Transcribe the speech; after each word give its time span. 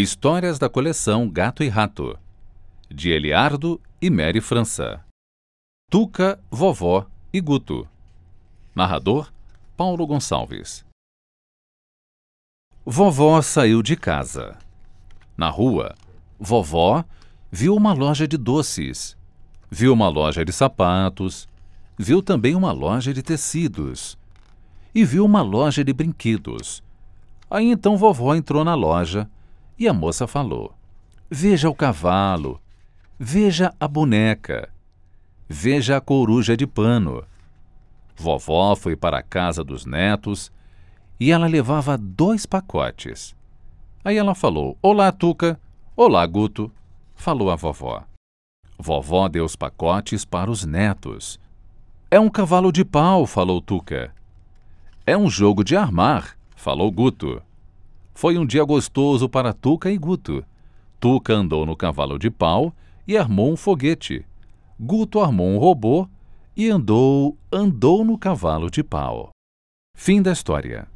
Histórias 0.00 0.58
da 0.58 0.66
coleção 0.66 1.28
Gato 1.28 1.62
e 1.62 1.68
Rato, 1.68 2.18
de 2.88 3.10
Eliardo 3.10 3.78
e 4.00 4.08
Mary 4.08 4.40
França. 4.40 5.04
Tuca, 5.90 6.42
Vovó 6.50 7.06
e 7.30 7.38
Guto. 7.38 7.86
Narrador: 8.74 9.30
Paulo 9.76 10.06
Gonçalves. 10.06 10.86
Vovó 12.82 13.42
saiu 13.42 13.82
de 13.82 13.94
casa. 13.94 14.56
Na 15.36 15.50
rua, 15.50 15.94
vovó 16.38 17.04
viu 17.52 17.76
uma 17.76 17.92
loja 17.92 18.26
de 18.26 18.38
doces, 18.38 19.18
viu 19.70 19.92
uma 19.92 20.08
loja 20.08 20.46
de 20.46 20.52
sapatos, 20.54 21.46
viu 21.98 22.22
também 22.22 22.54
uma 22.54 22.72
loja 22.72 23.12
de 23.12 23.22
tecidos 23.22 24.16
e 24.94 25.04
viu 25.04 25.26
uma 25.26 25.42
loja 25.42 25.84
de 25.84 25.92
brinquedos. 25.92 26.82
Aí 27.50 27.66
então 27.70 27.98
vovó 27.98 28.34
entrou 28.34 28.64
na 28.64 28.74
loja 28.74 29.28
e 29.80 29.88
a 29.88 29.94
moça 29.94 30.26
falou: 30.26 30.74
Veja 31.30 31.70
o 31.70 31.74
cavalo, 31.74 32.60
veja 33.18 33.74
a 33.80 33.88
boneca, 33.88 34.68
veja 35.48 35.96
a 35.96 36.00
coruja 36.00 36.54
de 36.54 36.66
pano. 36.66 37.24
Vovó 38.14 38.76
foi 38.76 38.94
para 38.94 39.18
a 39.18 39.22
casa 39.22 39.64
dos 39.64 39.86
netos 39.86 40.52
e 41.18 41.32
ela 41.32 41.46
levava 41.46 41.96
dois 41.96 42.44
pacotes. 42.44 43.34
Aí 44.04 44.18
ela 44.18 44.34
falou: 44.34 44.76
Olá, 44.82 45.10
Tuca. 45.10 45.58
Olá, 45.96 46.26
Guto. 46.26 46.70
Falou 47.14 47.50
a 47.50 47.56
vovó. 47.56 48.04
Vovó 48.78 49.28
deu 49.28 49.44
os 49.44 49.56
pacotes 49.56 50.24
para 50.24 50.50
os 50.50 50.64
netos. 50.64 51.40
É 52.10 52.18
um 52.20 52.28
cavalo 52.28 52.72
de 52.72 52.84
pau, 52.84 53.26
falou 53.26 53.60
Tuca. 53.60 54.14
É 55.06 55.16
um 55.16 55.28
jogo 55.28 55.64
de 55.64 55.76
armar, 55.76 56.36
falou 56.54 56.90
Guto. 56.90 57.42
Foi 58.20 58.36
um 58.36 58.44
dia 58.44 58.62
gostoso 58.64 59.30
para 59.30 59.54
Tuca 59.54 59.90
e 59.90 59.96
Guto. 59.96 60.44
Tuca 61.00 61.32
andou 61.32 61.64
no 61.64 61.74
cavalo 61.74 62.18
de 62.18 62.30
pau 62.30 62.70
e 63.08 63.16
armou 63.16 63.50
um 63.50 63.56
foguete. 63.56 64.26
Guto 64.78 65.20
armou 65.20 65.48
um 65.48 65.56
robô 65.56 66.06
e 66.54 66.68
andou, 66.68 67.34
andou 67.50 68.04
no 68.04 68.18
cavalo 68.18 68.70
de 68.70 68.84
pau. 68.84 69.30
Fim 69.96 70.20
da 70.20 70.32
história. 70.32 70.86